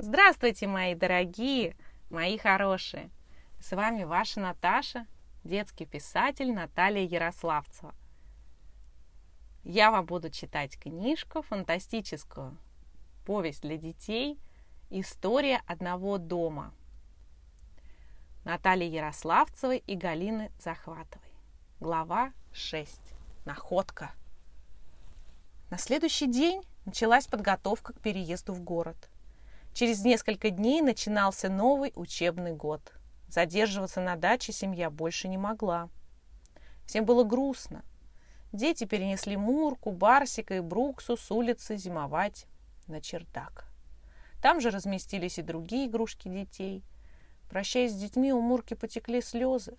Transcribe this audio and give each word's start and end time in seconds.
Здравствуйте, 0.00 0.68
мои 0.68 0.94
дорогие, 0.94 1.74
мои 2.08 2.38
хорошие! 2.38 3.10
С 3.58 3.74
вами 3.74 4.04
ваша 4.04 4.38
Наташа, 4.38 5.08
детский 5.42 5.86
писатель 5.86 6.52
Наталья 6.52 7.04
Ярославцева. 7.04 7.92
Я 9.64 9.90
вам 9.90 10.06
буду 10.06 10.30
читать 10.30 10.78
книжку 10.78 11.42
фантастическую, 11.42 12.56
повесть 13.26 13.62
для 13.62 13.76
детей 13.76 14.38
«История 14.88 15.62
одного 15.66 16.18
дома» 16.18 16.72
Натальи 18.44 18.88
Ярославцевой 18.88 19.78
и 19.78 19.96
Галины 19.96 20.52
Захватовой. 20.60 21.32
Глава 21.80 22.32
6. 22.52 23.00
Находка. 23.44 24.12
На 25.70 25.76
следующий 25.76 26.28
день 26.28 26.62
началась 26.84 27.26
подготовка 27.26 27.94
к 27.94 28.00
переезду 28.00 28.54
в 28.54 28.60
город. 28.62 29.10
Через 29.78 30.04
несколько 30.04 30.50
дней 30.50 30.82
начинался 30.82 31.48
новый 31.48 31.92
учебный 31.94 32.52
год. 32.52 32.92
Задерживаться 33.28 34.00
на 34.00 34.16
даче 34.16 34.52
семья 34.52 34.90
больше 34.90 35.28
не 35.28 35.38
могла. 35.38 35.88
Всем 36.84 37.04
было 37.04 37.22
грустно. 37.22 37.84
Дети 38.52 38.86
перенесли 38.86 39.36
Мурку, 39.36 39.92
Барсика 39.92 40.56
и 40.56 40.60
Бруксу 40.60 41.16
с 41.16 41.30
улицы 41.30 41.76
зимовать 41.76 42.46
на 42.88 43.00
чердак. 43.00 43.66
Там 44.42 44.60
же 44.60 44.70
разместились 44.70 45.38
и 45.38 45.42
другие 45.42 45.86
игрушки 45.86 46.26
детей. 46.26 46.82
Прощаясь 47.48 47.92
с 47.92 48.00
детьми, 48.00 48.32
у 48.32 48.40
Мурки 48.40 48.74
потекли 48.74 49.22
слезы, 49.22 49.76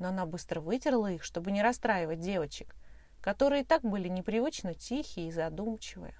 но 0.00 0.08
она 0.08 0.26
быстро 0.26 0.60
вытерла 0.60 1.12
их, 1.12 1.22
чтобы 1.22 1.52
не 1.52 1.62
расстраивать 1.62 2.18
девочек– 2.18 2.74
которые 3.20 3.62
и 3.62 3.64
так 3.64 3.82
были 3.82 4.08
непривычно 4.08 4.74
тихие 4.74 5.28
и 5.28 5.32
задумчивые. 5.32 6.14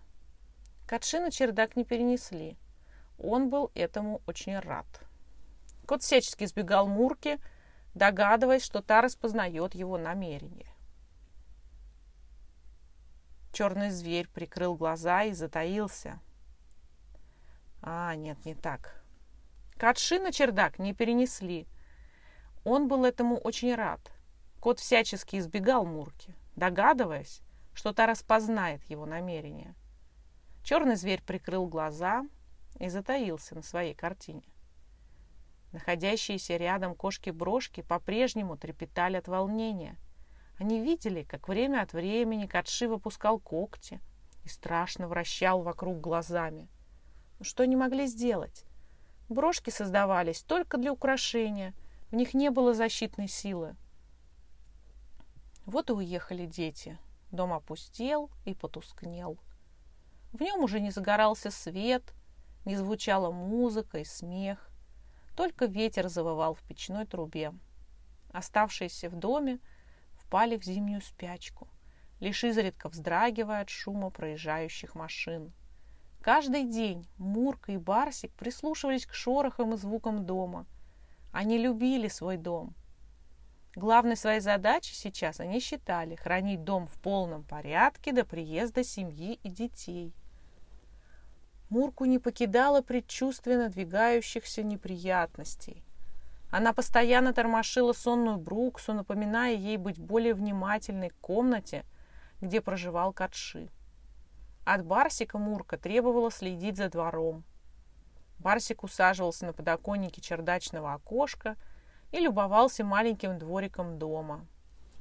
Катши 0.88 1.20
на 1.20 1.32
чердак 1.32 1.76
не 1.76 1.84
перенесли. 1.84 2.56
Он 3.18 3.50
был 3.50 3.70
этому 3.74 4.22
очень 4.26 4.58
рад. 4.58 4.86
Кот 5.86 6.02
всячески 6.02 6.44
избегал 6.44 6.86
Мурки, 6.86 7.38
догадываясь, 7.94 8.64
что 8.64 8.82
та 8.82 9.00
распознает 9.00 9.74
его 9.74 9.98
намерение. 9.98 10.68
Черный 13.52 13.90
зверь 13.90 14.28
прикрыл 14.28 14.74
глаза 14.74 15.22
и 15.24 15.32
затаился. 15.32 16.20
А, 17.82 18.14
нет, 18.14 18.44
не 18.44 18.54
так. 18.54 19.02
Катши 19.76 20.18
на 20.18 20.32
чердак 20.32 20.78
не 20.78 20.92
перенесли. 20.92 21.66
Он 22.64 22.88
был 22.88 23.04
этому 23.04 23.36
очень 23.38 23.74
рад. 23.74 24.00
Кот 24.60 24.80
всячески 24.80 25.36
избегал 25.36 25.86
Мурки 25.86 26.34
догадываясь, 26.56 27.42
что 27.74 27.92
та 27.92 28.06
распознает 28.06 28.82
его 28.84 29.06
намерение. 29.06 29.74
Черный 30.64 30.96
зверь 30.96 31.22
прикрыл 31.22 31.66
глаза 31.66 32.26
и 32.78 32.88
затаился 32.88 33.54
на 33.54 33.62
своей 33.62 33.94
картине. 33.94 34.42
Находящиеся 35.72 36.56
рядом 36.56 36.94
кошки-брошки 36.94 37.82
по-прежнему 37.82 38.56
трепетали 38.56 39.16
от 39.16 39.28
волнения. 39.28 39.96
Они 40.58 40.80
видели, 40.80 41.22
как 41.22 41.48
время 41.48 41.82
от 41.82 41.92
времени 41.92 42.46
Катши 42.46 42.88
выпускал 42.88 43.38
когти 43.38 44.00
и 44.44 44.48
страшно 44.48 45.06
вращал 45.08 45.62
вокруг 45.62 46.00
глазами. 46.00 46.68
Но 47.38 47.44
что 47.44 47.64
они 47.64 47.76
могли 47.76 48.06
сделать? 48.06 48.64
Брошки 49.28 49.70
создавались 49.70 50.42
только 50.42 50.78
для 50.78 50.92
украшения, 50.92 51.74
в 52.10 52.14
них 52.14 52.32
не 52.32 52.50
было 52.50 52.72
защитной 52.72 53.28
силы. 53.28 53.76
Вот 55.66 55.90
и 55.90 55.92
уехали 55.92 56.46
дети. 56.46 56.96
Дом 57.32 57.52
опустел 57.52 58.30
и 58.44 58.54
потускнел. 58.54 59.36
В 60.32 60.40
нем 60.40 60.62
уже 60.62 60.80
не 60.80 60.90
загорался 60.90 61.50
свет, 61.50 62.14
не 62.66 62.76
звучала 62.76 63.30
музыка 63.30 63.98
и 63.98 64.04
смех. 64.04 64.70
Только 65.34 65.64
ветер 65.64 66.08
завывал 66.08 66.52
в 66.54 66.62
печной 66.62 67.06
трубе. 67.06 67.54
Оставшиеся 68.30 69.08
в 69.08 69.16
доме 69.16 69.58
впали 70.12 70.58
в 70.58 70.64
зимнюю 70.64 71.00
спячку, 71.00 71.68
лишь 72.20 72.44
изредка 72.44 72.90
вздрагивая 72.90 73.62
от 73.62 73.70
шума 73.70 74.10
проезжающих 74.10 74.94
машин. 74.94 75.54
Каждый 76.20 76.64
день 76.64 77.08
Мурка 77.16 77.72
и 77.72 77.78
Барсик 77.78 78.32
прислушивались 78.34 79.06
к 79.06 79.14
шорохам 79.14 79.72
и 79.72 79.76
звукам 79.78 80.26
дома. 80.26 80.66
Они 81.32 81.56
любили 81.56 82.08
свой 82.08 82.36
дом– 82.36 82.74
Главной 83.76 84.16
своей 84.16 84.40
задачей 84.40 84.94
сейчас 84.94 85.38
они 85.38 85.60
считали 85.60 86.14
хранить 86.14 86.64
дом 86.64 86.86
в 86.86 86.94
полном 86.94 87.44
порядке 87.44 88.10
до 88.10 88.24
приезда 88.24 88.82
семьи 88.82 89.38
и 89.42 89.50
детей. 89.50 90.14
Мурку 91.68 92.04
не 92.04 92.18
покидало 92.18 92.82
предчувствие 92.82 93.58
надвигающихся 93.58 94.62
неприятностей. 94.62 95.82
Она 96.50 96.72
постоянно 96.72 97.32
тормошила 97.32 97.92
сонную 97.92 98.36
Бруксу, 98.36 98.92
напоминая 98.92 99.54
ей 99.54 99.76
быть 99.76 99.98
более 99.98 100.34
внимательной 100.34 101.10
к 101.10 101.18
комнате, 101.20 101.84
где 102.40 102.60
проживал 102.60 103.12
Катши. 103.12 103.68
От 104.64 104.84
Барсика 104.84 105.38
Мурка 105.38 105.76
требовала 105.76 106.30
следить 106.30 106.76
за 106.76 106.88
двором. 106.88 107.44
Барсик 108.38 108.84
усаживался 108.84 109.46
на 109.46 109.52
подоконнике 109.52 110.20
чердачного 110.20 110.94
окошка– 110.94 111.56
и 112.12 112.20
любовался 112.20 112.84
маленьким 112.84 113.38
двориком 113.38 113.98
дома. 113.98 114.46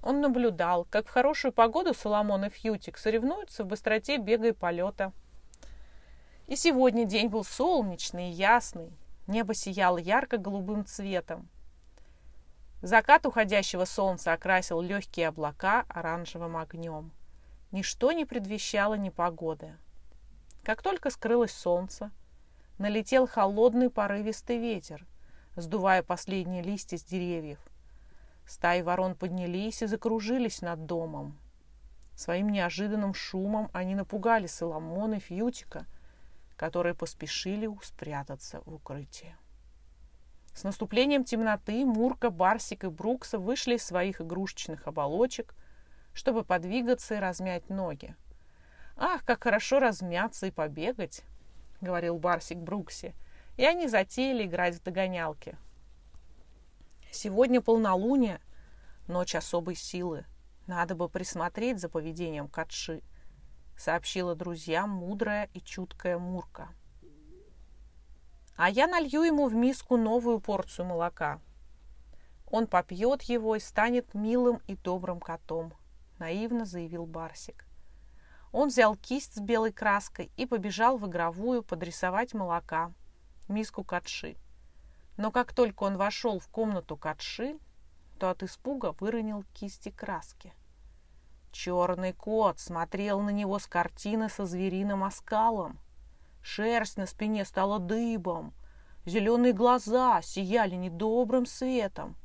Он 0.01 0.21
наблюдал, 0.21 0.85
как 0.89 1.07
в 1.07 1.11
хорошую 1.11 1.51
погоду 1.51 1.93
Соломон 1.93 2.45
и 2.45 2.49
Фьютик 2.49 2.97
соревнуются 2.97 3.63
в 3.63 3.67
быстроте 3.67 4.17
бега 4.17 4.49
и 4.49 4.51
полета. 4.51 5.13
И 6.47 6.55
сегодня 6.55 7.05
день 7.05 7.27
был 7.27 7.43
солнечный 7.43 8.29
и 8.29 8.33
ясный. 8.33 8.91
Небо 9.27 9.53
сияло 9.53 9.97
ярко-голубым 9.97 10.85
цветом. 10.85 11.49
Закат 12.81 13.25
уходящего 13.25 13.85
солнца 13.85 14.33
окрасил 14.33 14.81
легкие 14.81 15.29
облака 15.29 15.85
оранжевым 15.89 16.57
огнем. 16.57 17.11
Ничто 17.71 18.11
не 18.11 18.25
предвещало 18.25 18.93
непогоды. 18.93 19.75
Как 20.63 20.81
только 20.81 21.09
скрылось 21.09 21.51
солнце, 21.51 22.11
налетел 22.77 23.27
холодный 23.27 23.89
порывистый 23.89 24.57
ветер– 24.57 25.05
сдувая 25.55 26.03
последние 26.03 26.61
листья 26.61 26.97
с 26.97 27.03
деревьев. 27.03 27.59
Стаи 28.45 28.81
ворон 28.81 29.15
поднялись 29.15 29.81
и 29.81 29.87
закружились 29.87 30.61
над 30.61 30.85
домом. 30.85 31.37
Своим 32.15 32.49
неожиданным 32.49 33.13
шумом 33.13 33.69
они 33.73 33.95
напугали 33.95 34.47
Соломона 34.47 35.15
и 35.15 35.19
Фьютика, 35.19 35.85
которые 36.55 36.93
поспешили 36.95 37.69
спрятаться 37.83 38.61
в 38.65 38.73
укрытие. 38.73 39.37
С 40.53 40.63
наступлением 40.63 41.23
темноты 41.23 41.85
Мурка, 41.85 42.29
Барсик 42.29 42.85
и 42.85 42.87
Брукса 42.87 43.39
вышли 43.39 43.75
из 43.75 43.83
своих 43.83 44.21
игрушечных 44.21 44.87
оболочек, 44.87 45.53
чтобы 46.13 46.43
подвигаться 46.43 47.15
и 47.15 47.19
размять 47.19 47.69
ноги. 47.69 48.15
«Ах, 48.95 49.25
как 49.25 49.43
хорошо 49.43 49.79
размяться 49.79 50.47
и 50.47 50.51
побегать!»— 50.51 51.23
говорил 51.81 52.17
Барсик 52.17 52.57
Бруксе— 52.57 53.13
и 53.57 53.65
они 53.65 53.87
затеяли 53.87 54.45
играть 54.45 54.75
в 54.75 54.83
догонялки. 54.83 55.57
Сегодня 57.11 57.61
полнолуние, 57.61 58.41
ночь 59.07 59.35
особой 59.35 59.75
силы. 59.75 60.25
Надо 60.67 60.95
бы 60.95 61.07
присмотреть 61.07 61.79
за 61.79 61.87
поведением 61.89 62.47
Катши, 62.47 63.01
сообщила 63.77 64.35
друзьям 64.35 64.89
мудрая 64.89 65.49
и 65.53 65.61
чуткая 65.61 66.17
Мурка. 66.17 66.69
А 68.55 68.69
я 68.69 68.87
налью 68.87 69.23
ему 69.23 69.47
в 69.47 69.53
миску 69.53 69.97
новую 69.97 70.39
порцию 70.39 70.85
молока. 70.85 71.39
Он 72.49 72.67
попьет 72.67 73.21
его 73.23 73.55
и 73.55 73.59
станет 73.59 74.13
милым 74.13 74.61
и 74.67 74.75
добрым 74.75 75.19
котом, 75.19 75.73
наивно 76.19 76.65
заявил 76.65 77.05
Барсик. 77.05 77.65
Он 78.51 78.69
взял 78.69 78.95
кисть 78.95 79.35
с 79.35 79.39
белой 79.39 79.73
краской 79.73 80.31
и 80.37 80.45
побежал 80.45 80.97
в 80.97 81.07
игровую 81.07 81.63
подрисовать 81.63 82.33
молока– 82.33 82.93
миску 83.49 83.83
Катши. 83.83 84.37
Но 85.17 85.31
как 85.31 85.53
только 85.53 85.83
он 85.83 85.97
вошел 85.97 86.39
в 86.39 86.47
комнату 86.47 86.97
Катши, 86.97 87.57
то 88.19 88.29
от 88.29 88.43
испуга 88.43 88.95
выронил 88.99 89.43
кисти 89.53 89.89
краски. 89.89 90.53
Черный 91.55 92.11
кот 92.11 92.59
смотрел 92.59 93.21
на 93.21 93.29
него 93.29 93.59
с 93.59 93.65
картины 93.65 94.27
со 94.27 94.45
звериным 94.45 95.05
оскалом. 95.05 95.79
Шерсть 96.41 96.97
на 96.97 97.05
спине 97.05 97.45
стала 97.45 97.79
дыбом, 97.79 98.53
зеленые 99.05 99.53
глаза 99.53 100.21
сияли 100.21 100.75
недобрым 100.75 101.45
светом. 101.45 102.17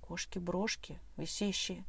Кошки-брошки, 0.00 1.00
висящие... 1.16 1.84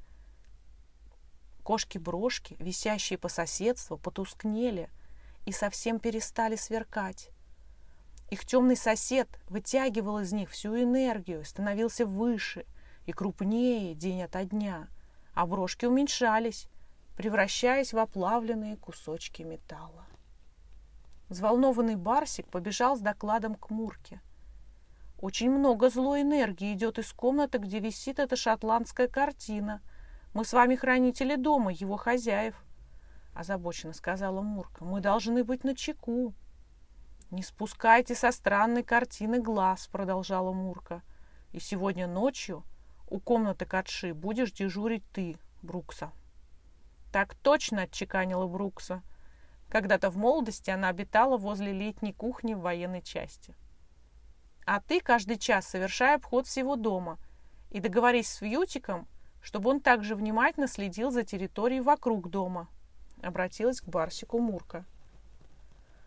Кошки-брошки, 1.61 2.55
висящие 2.57 3.19
по 3.19 3.29
соседству, 3.29 3.95
потускнели 3.95 4.89
и 5.45 5.51
совсем 5.51 5.99
перестали 5.99 6.55
сверкать. 6.55 7.29
Их 8.31 8.47
темный 8.47 8.75
сосед 8.75 9.29
вытягивал 9.47 10.17
из 10.17 10.33
них 10.33 10.49
всю 10.49 10.75
энергию, 10.75 11.45
становился 11.45 12.03
выше 12.03 12.65
и 13.05 13.11
крупнее 13.11 13.93
день 13.93 14.23
ото 14.23 14.43
дня, 14.43 14.87
а 15.35 15.45
брошки 15.45 15.85
уменьшались, 15.85 16.67
превращаясь 17.17 17.93
в 17.93 17.99
оплавленные 17.99 18.77
кусочки 18.77 19.43
металла. 19.43 20.05
Взволнованный 21.29 21.95
Барсик 21.95 22.47
побежал 22.47 22.95
с 22.95 23.01
докладом 23.01 23.55
к 23.55 23.69
Мурке. 23.69 24.21
«Очень 25.19 25.51
много 25.51 25.89
злой 25.89 26.21
энергии 26.21 26.73
идет 26.73 26.99
из 26.99 27.11
комнаты, 27.11 27.57
где 27.57 27.79
висит 27.79 28.19
эта 28.19 28.35
шотландская 28.35 29.07
картина. 29.07 29.81
Мы 30.33 30.45
с 30.45 30.53
вами 30.53 30.75
хранители 30.75 31.35
дома, 31.35 31.71
его 31.71 31.97
хозяев»,— 31.97 32.55
озабоченно 33.33 33.93
сказала 33.93 34.41
Мурка. 34.41 34.85
«Мы 34.85 35.01
должны 35.01 35.43
быть 35.43 35.63
на 35.63 35.75
чеку». 35.75 36.33
«Не 37.31 37.43
спускайте 37.43 38.13
со 38.13 38.31
странной 38.31 38.83
картины 38.83 39.41
глаз»,— 39.41 39.87
продолжала 39.91 40.53
Мурка. 40.53 41.01
«И 41.53 41.59
сегодня 41.59 42.07
ночью 42.07 42.63
у 43.07 43.19
комнаты 43.19 43.65
Катши 43.65 44.13
будешь 44.13 44.51
дежурить 44.51 45.03
ты, 45.11 45.37
Брукса». 45.61 46.11
«Так 47.11 47.35
точно!»— 47.35 47.81
отчеканила 47.83 48.47
Брукса. 48.47 49.01
Когда-то 49.69 50.09
в 50.09 50.17
молодости 50.17 50.69
она 50.69 50.89
обитала 50.89 51.37
возле 51.37 51.71
летней 51.71 52.13
кухни 52.13 52.53
в 52.53 52.59
военной 52.59 53.01
части. 53.01 53.55
«А 54.65 54.79
ты 54.79 54.99
каждый 54.99 55.37
час 55.37 55.67
совершай 55.67 56.15
обход 56.15 56.47
всего 56.47 56.75
дома 56.75 57.17
и 57.71 57.79
договорись 57.79 58.29
с 58.29 58.41
Вьютиком, 58.41 59.07
чтобы 59.41 59.69
он 59.69 59.79
также 59.79 60.15
внимательно 60.15 60.67
следил 60.67 61.11
за 61.11 61.23
территорией 61.23 61.81
вокруг 61.81 62.29
дома»,— 62.29 62.67
обратилась 63.23 63.81
к 63.81 63.87
Барсику 63.87 64.39
Мурка. 64.39 64.85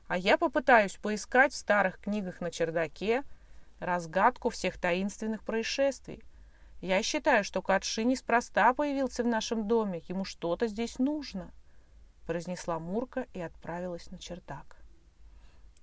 «А 0.09 0.17
я 0.17 0.39
попытаюсь 0.39 0.97
поискать 0.97 1.53
в 1.53 1.57
старых 1.57 2.01
книгах 2.01 2.41
на 2.41 2.51
чердаке 2.51 3.23
разгадку 3.79 4.51
всех 4.51 4.79
таинственных 4.79 5.45
происшествий, 5.45 6.23
я 6.81 7.03
считаю, 7.03 7.43
что 7.43 7.61
Катши 7.61 8.05
неспроста 8.05 8.73
появился 8.73 9.25
в 9.25 9.27
нашем 9.27 9.67
доме. 9.67 10.03
Ему 10.09 10.25
что-то 10.25 10.69
здесь 10.69 10.99
нужно»,— 10.99 11.51
произнесла 12.27 12.79
Мурка 12.79 13.27
и 13.35 13.41
отправилась 13.41 14.11
на 14.11 14.19
чердак. 14.19 14.77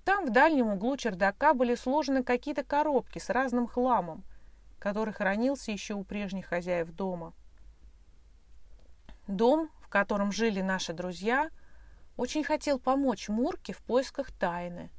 Там 0.06 0.28
в 0.28 0.32
дальнем 0.32 0.68
углу 0.68 0.96
чердака 0.96 1.54
были 1.54 1.76
сложены 1.76 2.24
какие-то 2.24 2.64
коробки 2.64 3.20
с 3.20 3.30
разным 3.30 3.68
хламом, 3.68 4.24
который 4.80 5.14
хранился 5.14 5.72
еще 5.72 5.96
у 5.96 6.04
прежних 6.04 6.46
хозяев 6.46 6.92
дома. 6.92 7.34
Дом, 9.28 9.70
в 9.82 9.90
котором 9.90 10.32
жили 10.32 10.62
наши 10.62 10.94
друзья, 10.94 11.50
очень 12.16 12.44
хотел 12.44 12.80
помочь 12.80 13.28
Мурке 13.28 13.74
в 13.74 13.80
поисках 13.80 14.32
тайны. 14.32 14.92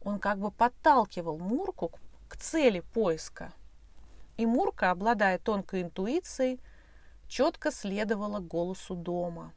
Он 0.00 0.18
как 0.18 0.38
бы 0.38 0.50
подталкивал 0.50 1.38
Мурку 1.38 1.92
к 2.28 2.36
цели 2.36 2.80
поиска— 2.80 3.52
и 4.38 4.46
Мурка, 4.46 4.92
обладая 4.92 5.38
тонкой 5.38 5.82
интуицией, 5.82 6.60
четко 7.26 7.70
следовала 7.70 8.38
голосу 8.38 8.94
дома. 8.94 9.52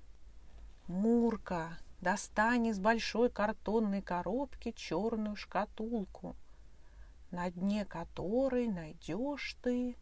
«Мурка, 0.88 1.78
достань 2.02 2.68
из 2.68 2.80
большой 2.80 3.30
картонной 3.30 4.02
коробки 4.02 4.72
черную 4.72 5.36
шкатулку, 5.36 6.36
на 7.30 7.50
дне 7.52 7.86
которой 7.86 8.68
найдешь 8.68 9.56
ты...» 9.62 9.96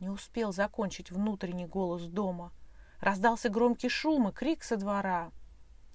Не 0.00 0.10
успел 0.10 0.52
закончить 0.52 1.10
внутренний 1.10 1.66
голос 1.66 2.02
дома. 2.02 2.52
Раздался 3.00 3.48
громкий 3.48 3.88
шум 3.88 4.28
и 4.28 4.32
крик 4.32 4.62
со 4.62 4.76
двора. 4.76 5.30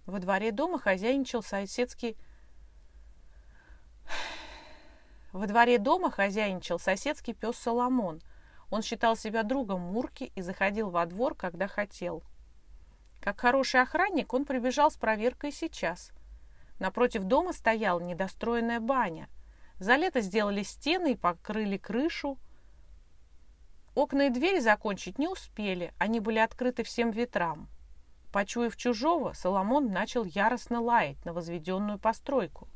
Во 0.06 0.20
дворе 0.20 0.52
дома 0.52 0.80
хозяйничал 0.80 1.44
соседский 1.44 2.18
во 5.34 5.48
дворе 5.48 5.80
дома 5.80 6.12
хозяйничал 6.12 6.80
соседский 6.80 7.34
пес 7.34 7.58
Соломон. 7.58 8.22
Он 8.70 8.84
считал 8.84 9.18
себя 9.18 9.44
другом 9.44 9.82
Мурки 9.82 10.32
и 10.36 10.42
заходил 10.42 10.92
во 10.92 11.06
двор, 11.08 11.36
когда 11.36 11.68
хотел. 11.68 12.24
Как 13.20 13.42
хороший 13.42 13.82
охранник 13.82 14.32
он 14.34 14.46
прибежал 14.46 14.92
с 14.92 14.96
проверкой 14.96 15.52
сейчас. 15.52 16.12
Напротив 16.80 17.24
дома 17.24 17.52
стояла 17.52 18.00
недостроенная 18.00 18.80
баня. 18.80 19.28
За 19.80 19.96
лето 19.96 20.22
сделали 20.22 20.62
стены 20.62 21.14
и 21.14 21.18
покрыли 21.18 21.78
крышу. 21.78 22.38
Окна 23.96 24.28
и 24.28 24.30
двери 24.30 24.60
закончить 24.60 25.18
не 25.18 25.28
успели, 25.28 25.94
они 25.98 26.20
были 26.20 26.40
открыты 26.40 26.84
всем 26.84 27.12
ветрам. 27.12 27.68
Почуяв 28.32 28.76
чужого, 28.76 29.34
Соломон 29.34 29.92
начал 29.92 30.26
яростно 30.26 30.80
лаять 30.82 31.24
на 31.26 31.34
возведенную 31.34 32.00
постройку. 32.00 32.68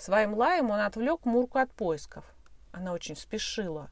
Своим 0.00 0.32
лаем 0.32 0.70
он 0.70 0.80
отвлек 0.80 1.26
Мурку 1.26 1.58
от 1.58 1.74
поисков. 1.74 2.24
Она 2.72 2.94
очень 2.94 3.16
спешила. 3.16 3.90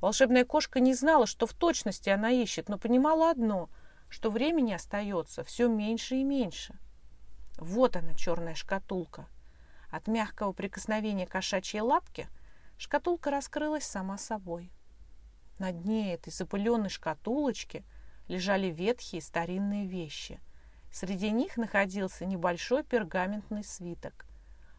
Волшебная 0.00 0.44
кошка 0.44 0.80
не 0.80 0.94
знала, 0.94 1.28
что 1.28 1.46
в 1.46 1.54
точности 1.54 2.08
она 2.10 2.32
ищет, 2.32 2.68
но 2.68 2.76
понимала 2.76 3.30
одно, 3.30 3.70
что 4.08 4.32
времени 4.32 4.72
остается 4.72 5.44
все 5.44 5.68
меньше 5.68 6.16
и 6.16 6.24
меньше. 6.24 6.74
Вот 7.56 7.94
она, 7.94 8.14
черная 8.14 8.56
шкатулка. 8.56 9.28
От 9.92 10.08
мягкого 10.08 10.52
прикосновения 10.52 11.24
кошачьей 11.24 11.82
лапки 11.82 12.26
шкатулка 12.76 13.30
раскрылась 13.30 13.84
сама 13.84 14.18
собой. 14.18 14.72
На 15.60 15.70
дне 15.70 16.14
этой 16.14 16.32
запыленной 16.32 16.88
шкатулочки 16.88 17.84
лежали 18.26 18.72
ветхие 18.72 19.22
старинные 19.22 19.86
вещи. 19.86 20.40
Среди 20.90 21.30
них 21.30 21.56
находился 21.56 22.26
небольшой 22.26 22.82
пергаментный 22.82 23.62
свиток– 23.62 24.26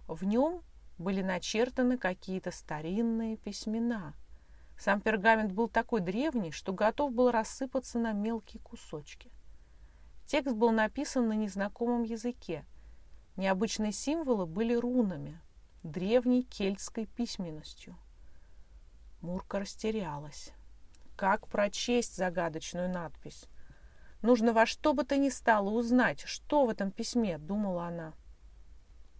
в 0.07 0.23
нем 0.23 0.61
были 0.97 1.21
начертаны 1.21 1.97
какие-то 1.97 2.51
старинные 2.51 3.37
письмена. 3.37 4.13
Сам 4.77 5.01
пергамент 5.01 5.51
был 5.51 5.67
такой 5.69 6.01
древний, 6.01 6.51
что 6.51 6.73
готов 6.73 7.13
был 7.13 7.31
рассыпаться 7.31 7.97
на 7.97 8.11
мелкие 8.11 8.61
кусочки. 8.61 9.31
Текст 10.25 10.55
был 10.55 10.71
написан 10.71 11.27
на 11.27 11.33
незнакомом 11.33 12.03
языке. 12.03 12.65
Необычные 13.37 13.91
символы 13.91 14.45
были 14.45 14.73
рунами, 14.73 15.39
древней 15.83 16.43
кельтской 16.43 17.05
письменностью. 17.05 17.95
Мурка 19.21 19.59
растерялась. 19.59 20.51
Как 21.15 21.47
прочесть 21.47 22.15
загадочную 22.15 22.89
надпись? 22.89 23.45
Нужно 24.21 24.53
во 24.53 24.65
что 24.65 24.93
бы 24.93 25.03
то 25.03 25.17
ни 25.17 25.29
стало 25.29 25.69
узнать, 25.69 26.21
что 26.21 26.65
в 26.65 26.69
этом 26.69 26.91
письме, 26.91 27.37
думала 27.37 27.87
она. 27.87 28.13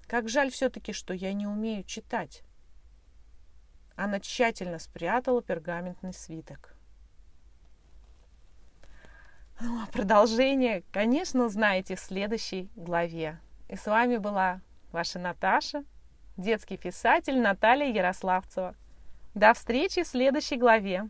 Как 0.07 0.29
жаль 0.29 0.51
все-таки, 0.51 0.93
что 0.93 1.13
я 1.13 1.33
не 1.33 1.47
умею 1.47 1.83
читать. 1.83 2.43
Она 3.95 4.19
тщательно 4.19 4.77
спрятала 4.79 5.41
пергаментный 5.41 6.13
свиток. 6.13 6.75
Ну, 9.61 9.81
а 9.81 9.87
продолжение, 9.87 10.83
конечно, 10.91 11.45
узнаете 11.45 11.95
в 11.95 11.99
следующей 11.99 12.69
главе. 12.75 13.39
И 13.69 13.75
с 13.75 13.85
вами 13.85 14.17
была 14.17 14.61
ваша 14.91 15.17
Наташа, 15.17 15.85
детский 16.35 16.77
писатель 16.77 17.39
Наталья 17.39 17.87
Ярославцева. 17.87 18.75
До 19.33 19.53
встречи 19.53 20.03
в 20.03 20.07
следующей 20.07 20.57
главе. 20.57 21.09